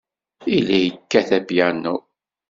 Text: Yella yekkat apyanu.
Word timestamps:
Yella 0.51 0.77
yekkat 0.81 1.29
apyanu. 1.37 1.95